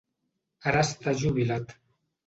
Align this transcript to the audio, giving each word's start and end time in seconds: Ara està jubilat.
Ara 0.71 0.81
està 0.87 1.15
jubilat. 1.23 1.81